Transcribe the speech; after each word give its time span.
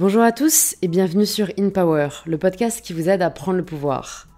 Bonjour 0.00 0.22
à 0.22 0.32
tous 0.32 0.76
et 0.80 0.88
bienvenue 0.88 1.26
sur 1.26 1.50
In 1.58 1.68
Power, 1.68 2.08
le 2.24 2.38
podcast 2.38 2.80
qui 2.80 2.94
vous 2.94 3.10
aide 3.10 3.20
à 3.20 3.28
prendre 3.28 3.58
le 3.58 3.64
pouvoir. 3.66 4.28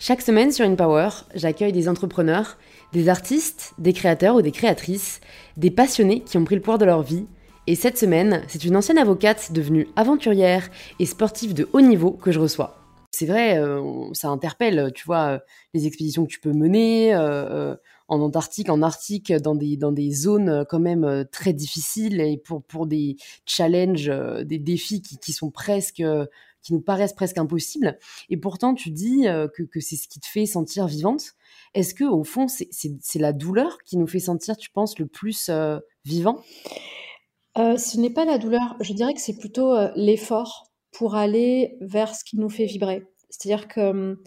Chaque 0.00 0.20
semaine 0.20 0.50
sur 0.50 0.66
In 0.66 0.74
Power, 0.74 1.10
j'accueille 1.36 1.70
des 1.70 1.88
entrepreneurs, 1.88 2.58
des 2.92 3.08
artistes, 3.08 3.72
des 3.78 3.92
créateurs 3.92 4.34
ou 4.34 4.42
des 4.42 4.50
créatrices, 4.50 5.20
des 5.56 5.70
passionnés 5.70 6.22
qui 6.22 6.38
ont 6.38 6.44
pris 6.44 6.56
le 6.56 6.60
pouvoir 6.60 6.78
de 6.78 6.86
leur 6.86 7.02
vie. 7.02 7.28
Et 7.68 7.76
cette 7.76 7.98
semaine, 7.98 8.42
c'est 8.48 8.64
une 8.64 8.74
ancienne 8.74 8.98
avocate 8.98 9.52
devenue 9.52 9.86
aventurière 9.94 10.68
et 10.98 11.06
sportive 11.06 11.54
de 11.54 11.68
haut 11.72 11.82
niveau 11.82 12.10
que 12.10 12.32
je 12.32 12.40
reçois. 12.40 12.76
C'est 13.12 13.26
vrai, 13.26 13.58
euh, 13.58 14.12
ça 14.12 14.30
interpelle, 14.30 14.90
tu 14.92 15.06
vois, 15.06 15.26
euh, 15.26 15.38
les 15.72 15.86
expéditions 15.86 16.26
que 16.26 16.32
tu 16.32 16.40
peux 16.40 16.52
mener, 16.52 17.14
euh, 17.14 17.76
en 18.08 18.20
Antarctique, 18.20 18.70
en 18.70 18.82
Arctique, 18.82 19.32
dans 19.32 19.54
des, 19.54 20.12
zones 20.12 20.48
euh, 20.48 20.64
quand 20.64 20.78
même 20.78 21.04
euh, 21.04 21.24
très 21.24 21.52
difficiles 21.52 22.20
et 22.20 22.36
pour, 22.36 22.86
des 22.86 23.16
challenges, 23.44 24.08
euh, 24.08 24.44
des 24.44 24.58
défis 24.58 25.02
qui, 25.02 25.32
sont 25.32 25.50
presque, 25.50 26.02
qui 26.62 26.72
nous 26.72 26.80
paraissent 26.80 27.14
presque 27.14 27.38
impossibles. 27.38 27.98
Et 28.30 28.36
pourtant, 28.36 28.74
tu 28.74 28.90
dis 28.90 29.26
que, 29.54 29.80
c'est 29.80 29.96
ce 29.96 30.08
qui 30.08 30.20
te 30.20 30.26
fait 30.26 30.46
sentir 30.46 30.86
vivante. 30.86 31.34
Est-ce 31.74 31.94
que 31.94 32.04
au 32.04 32.24
fond, 32.24 32.46
c'est 32.48 33.18
la 33.18 33.32
douleur 33.32 33.78
qui 33.84 33.96
nous 33.96 34.06
fait 34.06 34.20
sentir, 34.20 34.56
tu 34.56 34.70
penses, 34.70 34.98
le 34.98 35.06
plus 35.06 35.50
vivant? 36.04 36.40
Ce 37.56 37.98
n'est 37.98 38.10
pas 38.10 38.24
la 38.24 38.38
douleur, 38.38 38.76
je 38.80 38.92
dirais 38.92 39.14
que 39.14 39.20
c'est 39.20 39.36
plutôt 39.36 39.74
l'effort 39.94 40.70
pour 40.92 41.14
aller 41.14 41.76
vers 41.80 42.14
ce 42.14 42.24
qui 42.24 42.36
nous 42.38 42.50
fait 42.50 42.66
vibrer. 42.66 43.04
C'est-à-dire 43.30 43.68
que 43.68 44.18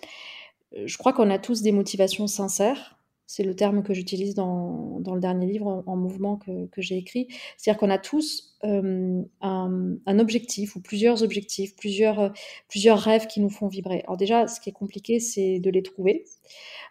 je 0.73 0.97
crois 0.97 1.13
qu'on 1.13 1.29
a 1.29 1.39
tous 1.39 1.61
des 1.61 1.71
motivations 1.71 2.27
sincères 2.27 2.98
c'est 3.29 3.43
le 3.43 3.55
terme 3.55 3.83
que 3.83 3.93
j'utilise 3.93 4.33
dans, 4.33 4.99
dans, 5.01 5.13
le 5.13 5.21
dernier 5.21 5.45
livre 5.45 5.83
en, 5.85 5.95
mouvement 5.95 6.37
que, 6.37 6.65
que 6.65 6.81
j'ai 6.81 6.97
écrit. 6.97 7.27
C'est-à-dire 7.57 7.79
qu'on 7.79 7.91
a 7.91 7.99
tous 7.99 8.55
euh, 8.63 9.21
un, 9.41 10.19
objectif 10.19 10.75
ou 10.75 10.81
plusieurs 10.81 11.21
objectifs, 11.21 11.75
plusieurs, 11.75 12.33
plusieurs 12.69 12.97
rêves 12.97 13.27
qui 13.27 13.39
nous 13.39 13.51
font 13.51 13.67
vibrer. 13.67 14.01
Alors 14.05 14.17
déjà, 14.17 14.47
ce 14.47 14.59
qui 14.59 14.71
est 14.71 14.73
compliqué, 14.73 15.19
c'est 15.19 15.59
de 15.59 15.69
les 15.69 15.83
trouver. 15.83 16.25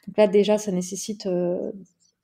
Donc 0.07 0.17
là, 0.17 0.29
déjà, 0.29 0.59
ça 0.59 0.71
nécessite 0.71 1.27
euh, 1.27 1.73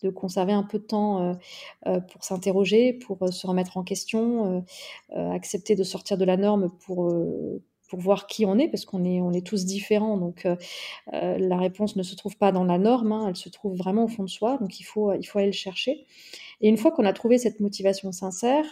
de 0.04 0.10
conserver 0.10 0.52
un 0.52 0.62
peu 0.62 0.78
de 0.78 0.84
temps 0.84 1.36
euh, 1.84 1.98
pour 1.98 2.22
s'interroger, 2.22 2.92
pour 2.92 3.18
se 3.32 3.46
remettre 3.48 3.76
en 3.78 3.82
question, 3.82 4.64
accepter 5.12 5.74
de 5.74 5.82
sortir 5.82 6.18
de 6.18 6.24
la 6.24 6.36
norme 6.36 6.70
pour 6.86 7.12
pour 7.88 8.00
voir 8.00 8.26
qui 8.26 8.46
on 8.46 8.58
est, 8.58 8.68
parce 8.68 8.84
qu'on 8.84 9.04
est, 9.04 9.20
on 9.20 9.32
est 9.32 9.46
tous 9.46 9.64
différents. 9.64 10.16
Donc, 10.16 10.46
euh, 10.46 10.56
euh, 11.12 11.38
la 11.38 11.58
réponse 11.58 11.96
ne 11.96 12.02
se 12.02 12.14
trouve 12.14 12.36
pas 12.36 12.52
dans 12.52 12.64
la 12.64 12.78
norme, 12.78 13.12
hein, 13.12 13.26
elle 13.28 13.36
se 13.36 13.48
trouve 13.48 13.76
vraiment 13.76 14.04
au 14.04 14.08
fond 14.08 14.24
de 14.24 14.28
soi. 14.30 14.58
Donc, 14.58 14.80
il 14.80 14.84
faut, 14.84 15.12
il 15.12 15.24
faut 15.24 15.38
aller 15.38 15.48
le 15.48 15.52
chercher. 15.52 16.06
Et 16.60 16.68
une 16.68 16.76
fois 16.76 16.90
qu'on 16.90 17.04
a 17.04 17.12
trouvé 17.12 17.38
cette 17.38 17.60
motivation 17.60 18.12
sincère 18.12 18.64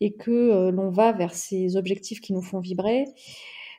et 0.00 0.14
que 0.14 0.30
euh, 0.30 0.70
l'on 0.70 0.90
va 0.90 1.12
vers 1.12 1.34
ces 1.34 1.76
objectifs 1.76 2.20
qui 2.20 2.32
nous 2.32 2.42
font 2.42 2.60
vibrer, 2.60 3.04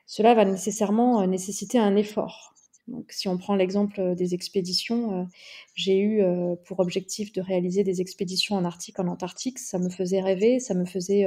cela 0.06 0.34
va 0.34 0.44
nécessairement 0.44 1.26
nécessiter 1.26 1.78
un 1.78 1.96
effort. 1.96 2.54
Donc, 2.86 3.10
si 3.10 3.26
on 3.26 3.36
prend 3.36 3.56
l'exemple 3.56 4.14
des 4.14 4.34
expéditions, 4.34 5.26
j'ai 5.74 5.98
eu 5.98 6.22
pour 6.64 6.78
objectif 6.78 7.32
de 7.32 7.40
réaliser 7.40 7.82
des 7.82 8.00
expéditions 8.00 8.54
en 8.54 8.64
Arctique, 8.64 9.00
en 9.00 9.08
Antarctique. 9.08 9.58
Ça 9.58 9.80
me 9.80 9.88
faisait 9.88 10.20
rêver, 10.20 10.60
ça 10.60 10.74
me 10.74 10.84
faisait 10.84 11.26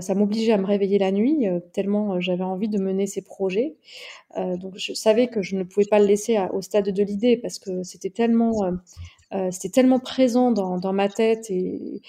ça 0.00 0.14
m'obligeait 0.14 0.52
à 0.52 0.58
me 0.58 0.66
réveiller 0.66 0.98
la 0.98 1.10
nuit, 1.10 1.48
euh, 1.48 1.60
tellement 1.72 2.14
euh, 2.14 2.20
j'avais 2.20 2.44
envie 2.44 2.68
de 2.68 2.78
mener 2.78 3.06
ces 3.06 3.22
projets. 3.22 3.76
donc 4.36 4.74
je 4.76 4.92
savais 4.92 5.28
que 5.28 5.42
je 5.42 5.56
ne 5.56 5.64
pouvais 5.64 5.86
pas 5.86 5.98
le 5.98 6.06
laisser 6.06 6.38
au 6.52 6.62
stade 6.62 6.90
de 6.90 7.02
l'idée 7.02 7.36
parce 7.36 7.58
que 7.58 7.82
c'était 7.82 8.10
tellement 8.10 8.70
euh, 9.32 9.50
c'était 9.52 9.68
tellement 9.68 10.00
présent 10.00 10.50
dans, 10.50 10.92
ma 10.92 11.08
tête 11.08 11.50
et, 11.50 12.02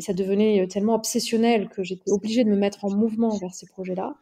ça 0.00 0.12
devenait 0.14 0.66
tellement 0.66 0.96
obsessionnel 0.96 1.68
que 1.68 1.84
j'étais 1.84 2.10
obligée 2.10 2.42
de 2.42 2.50
me 2.50 2.56
mettre 2.56 2.84
en 2.84 2.90
mouvement 2.90 3.36
vers 3.38 3.54
ces 3.54 3.66
projets-là. 3.66 4.16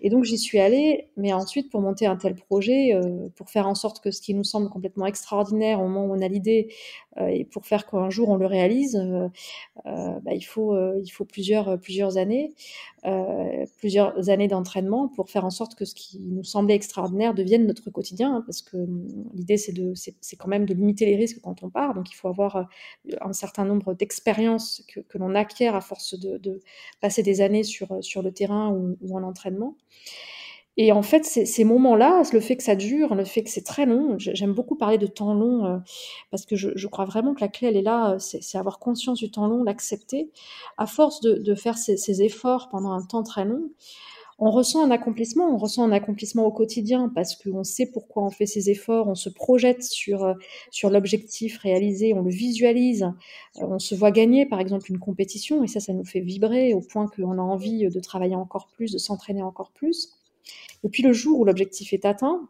Et 0.00 0.10
donc 0.10 0.22
j'y 0.22 0.38
suis 0.38 0.60
allée, 0.60 1.08
mais 1.16 1.32
ensuite 1.32 1.72
pour 1.72 1.80
monter 1.80 2.06
un 2.06 2.14
tel 2.14 2.36
projet, 2.36 2.94
euh, 2.94 3.28
pour 3.34 3.50
faire 3.50 3.66
en 3.66 3.74
sorte 3.74 4.00
que 4.00 4.12
ce 4.12 4.20
qui 4.20 4.32
nous 4.32 4.44
semble 4.44 4.68
complètement 4.68 5.06
extraordinaire 5.06 5.80
au 5.80 5.88
moment 5.88 6.06
où 6.06 6.16
on 6.16 6.22
a 6.22 6.28
l'idée 6.28 6.68
euh, 7.18 7.28
et 7.28 7.44
pour 7.44 7.66
faire 7.66 7.86
qu'un 7.86 8.10
jour 8.10 8.28
on 8.28 8.36
le 8.36 8.46
réalise, 8.46 8.96
euh, 8.96 9.28
euh, 9.86 10.20
bah, 10.20 10.34
il 10.34 10.42
faut 10.42 10.74
plusieurs 11.24 12.16
années, 12.16 12.54
plusieurs 13.78 14.28
années 14.30 14.48
d'entraînement 14.48 15.08
pour 15.08 15.30
faire 15.30 15.44
en 15.44 15.50
sorte 15.50 15.76
que 15.76 15.84
ce 15.84 15.94
qui 15.94 16.18
nous 16.20 16.44
semblait 16.44 16.74
extraordinaire 16.74 17.34
devienne 17.34 17.66
notre 17.66 17.90
quotidien, 17.90 18.36
hein, 18.36 18.42
parce 18.44 18.62
que 18.62 18.76
hum, 18.76 19.06
l'idée 19.34 19.56
c'est 19.56 20.36
quand 20.36 20.48
même 20.48 20.66
de 20.66 20.74
limiter 20.74 21.06
les 21.06 21.16
risques 21.16 21.40
quand 21.42 21.55
on 21.62 21.70
part. 21.70 21.94
Donc, 21.94 22.10
il 22.10 22.14
faut 22.14 22.28
avoir 22.28 22.56
euh, 22.56 22.62
un 23.20 23.32
certain 23.32 23.64
nombre 23.64 23.94
d'expériences 23.94 24.82
que, 24.88 25.00
l'on 25.18 25.34
acquiert 25.34 25.74
à 25.74 25.80
force 25.80 26.18
de, 26.18 26.60
passer 27.00 27.22
des 27.22 27.40
années 27.40 27.64
sur, 27.64 27.92
euh, 27.92 28.02
sur 28.02 28.22
le 28.22 28.32
terrain 28.32 28.70
ou, 28.70 29.16
en 29.16 29.22
entraînement. 29.22 29.76
Et 30.78 30.92
en 30.92 31.02
fait, 31.02 31.24
ces, 31.24 31.64
moments-là, 31.64 32.22
le 32.34 32.40
fait 32.40 32.56
que 32.56 32.62
ça 32.62 32.76
dure, 32.76 33.14
le 33.14 33.24
fait 33.24 33.42
que 33.42 33.48
c'est 33.48 33.64
très 33.64 33.86
long, 33.86 34.16
j'aime 34.18 34.52
beaucoup 34.52 34.76
parler 34.76 34.98
de 34.98 35.06
temps 35.06 35.32
long 35.32 35.64
euh, 35.64 35.78
parce 36.30 36.44
que 36.44 36.54
je, 36.54 36.86
crois 36.86 37.06
vraiment 37.06 37.32
que 37.32 37.40
la 37.40 37.48
clé, 37.48 37.68
elle 37.68 37.78
est 37.78 37.82
là, 37.82 38.18
c'est 38.18 38.58
avoir 38.58 38.78
conscience 38.78 39.18
du 39.18 39.30
temps 39.30 39.46
long, 39.46 39.64
l'accepter. 39.64 40.30
À 40.76 40.86
force 40.86 41.22
de, 41.22 41.54
faire 41.54 41.78
ces, 41.78 41.96
ces, 41.96 42.22
efforts 42.22 42.68
pendant 42.68 42.92
un 42.92 43.02
temps 43.02 43.22
très 43.22 43.46
long, 43.46 43.70
on 44.38 44.50
ressent 44.50 44.84
un 44.84 44.90
accomplissement, 44.90 45.48
on 45.54 45.56
ressent 45.56 45.82
un 45.84 45.92
accomplissement 45.92 46.44
au 46.44 46.52
quotidien 46.52 47.10
parce 47.14 47.36
qu'on 47.36 47.64
sait 47.64 47.86
pourquoi 47.86 48.22
on 48.24 48.30
fait 48.30 48.46
ces 48.46 48.68
efforts, 48.68 49.08
on 49.08 49.14
se 49.14 49.30
projette 49.30 49.82
sur, 49.82 50.24
euh, 50.24 50.34
sur 50.70 50.90
l'objectif 50.90 51.58
réalisé, 51.58 52.12
on 52.12 52.22
le 52.22 52.30
visualise, 52.30 53.04
euh, 53.04 53.62
on 53.62 53.78
se 53.78 53.94
voit 53.94 54.10
gagner 54.10 54.44
par 54.44 54.60
exemple 54.60 54.90
une 54.90 54.98
compétition 54.98 55.64
et 55.64 55.68
ça, 55.68 55.80
ça 55.80 55.92
nous 55.94 56.04
fait 56.04 56.20
vibrer 56.20 56.74
au 56.74 56.80
point 56.80 57.08
qu'on 57.08 57.38
a 57.38 57.42
envie 57.42 57.88
de 57.88 58.00
travailler 58.00 58.36
encore 58.36 58.68
plus, 58.68 58.92
de 58.92 58.98
s'entraîner 58.98 59.42
encore 59.42 59.72
plus. 59.72 60.10
Et 60.84 60.88
puis 60.88 61.02
le 61.02 61.12
jour 61.12 61.40
où 61.40 61.44
l'objectif 61.44 61.92
est 61.92 62.04
atteint, 62.04 62.48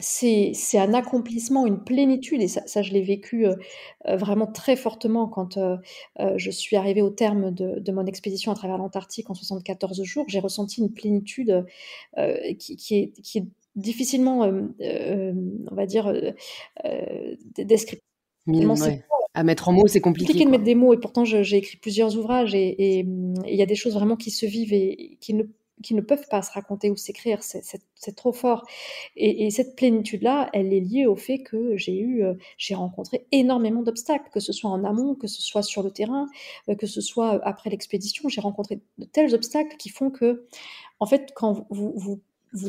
c'est 0.00 0.78
un 0.78 0.94
accomplissement, 0.94 1.66
une 1.66 1.82
plénitude, 1.82 2.40
et 2.40 2.48
ça, 2.48 2.62
ça 2.66 2.82
je 2.82 2.92
l'ai 2.92 3.02
vécu 3.02 3.46
euh, 3.46 3.54
euh, 4.06 4.16
vraiment 4.16 4.46
très 4.46 4.76
fortement 4.76 5.26
quand 5.26 5.56
euh, 5.56 5.76
je 6.36 6.50
suis 6.50 6.76
arrivée 6.76 7.02
au 7.02 7.10
terme 7.10 7.50
de, 7.50 7.80
de 7.80 7.92
mon 7.92 8.06
expédition 8.06 8.52
à 8.52 8.54
travers 8.54 8.78
l'Antarctique 8.78 9.28
en 9.30 9.34
74 9.34 10.02
jours. 10.04 10.24
J'ai 10.28 10.38
ressenti 10.38 10.80
une 10.80 10.92
plénitude 10.92 11.64
qui, 12.58 12.76
qui, 12.76 12.94
est, 12.96 13.12
qui, 13.22 13.38
est, 13.38 13.46
difficilement, 13.74 14.40
on 14.40 15.74
va 15.74 15.86
dire, 15.86 16.12
descriptive. 17.56 18.02
À 19.34 19.44
mettre 19.44 19.68
en 19.68 19.72
mots, 19.72 19.86
c'est 19.86 20.00
compliqué. 20.00 20.32
compliqué 20.32 20.46
de 20.46 20.50
mettre 20.50 20.64
des 20.64 20.74
mots, 20.74 20.94
et 20.94 20.98
pourtant 20.98 21.24
j'ai 21.24 21.56
écrit 21.56 21.76
plusieurs 21.76 22.16
ouvrages, 22.16 22.54
et 22.54 23.00
il 23.00 23.54
y 23.54 23.62
a 23.62 23.66
des 23.66 23.74
choses 23.74 23.94
vraiment 23.94 24.16
qui 24.16 24.30
se 24.30 24.46
vivent 24.46 24.72
et 24.72 25.18
qui 25.20 25.34
ne 25.34 25.44
qui 25.82 25.94
ne 25.94 26.00
peuvent 26.00 26.26
pas 26.28 26.42
se 26.42 26.52
raconter 26.52 26.90
ou 26.90 26.96
s'écrire, 26.96 27.42
c'est 27.42 28.16
trop 28.16 28.32
fort. 28.32 28.66
Et, 29.16 29.50
cette 29.50 29.76
plénitude-là, 29.76 30.50
elle 30.52 30.72
est 30.72 30.80
liée 30.80 31.06
au 31.06 31.16
fait 31.16 31.38
que 31.42 31.76
j'ai 31.76 31.98
eu, 31.98 32.22
euh, 32.22 32.34
j'ai 32.56 32.74
rencontré 32.74 33.26
énormément 33.32 33.82
d'obstacles, 33.82 34.30
que 34.32 34.40
ce 34.40 34.52
soit 34.52 34.70
en 34.70 34.84
amont, 34.84 35.14
que 35.14 35.26
ce 35.26 35.42
soit 35.42 35.62
sur 35.62 35.82
le 35.82 35.90
terrain, 35.90 36.26
euh, 36.68 36.74
que 36.74 36.86
ce 36.86 37.00
soit 37.00 37.34
euh, 37.34 37.40
après 37.42 37.70
l'expédition. 37.70 38.28
J'ai 38.28 38.40
rencontré 38.40 38.80
de 38.98 39.04
tels 39.04 39.34
obstacles 39.34 39.76
qui 39.76 39.88
font 39.88 40.10
que, 40.10 40.46
en 41.00 41.06
fait, 41.06 41.32
quand 41.34 41.66
vous, 41.70 41.92
vous, 41.96 42.20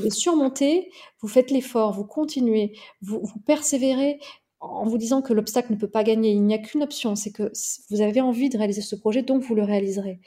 les 0.01 0.09
surmontez, 0.09 0.91
vous 1.21 1.27
faites 1.27 1.51
l'effort, 1.51 1.93
vous 1.93 2.05
continuez, 2.05 2.73
vous, 3.01 3.19
vous 3.21 3.39
persévérez, 3.39 4.19
en 4.61 4.85
vous 4.85 4.97
disant 4.97 5.21
que 5.21 5.33
l'obstacle 5.33 5.71
ne 5.71 5.77
peut 5.77 5.89
pas 5.89 6.03
gagner. 6.03 6.31
Il 6.31 6.43
n'y 6.43 6.53
a 6.53 6.57
qu'une 6.57 6.83
option, 6.83 7.15
c'est 7.15 7.31
que 7.31 7.51
vous 7.89 8.01
avez 8.01 8.21
envie 8.21 8.49
de 8.49 8.57
réaliser 8.57 8.81
ce 8.81 8.95
projet, 8.95 9.21
donc 9.21 9.43
vous 9.43 9.55
le 9.55 9.63
réaliserez. 9.63 10.19